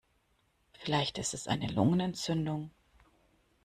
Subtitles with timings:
[0.79, 2.71] Vielleicht ist es eine Lungenentzündung.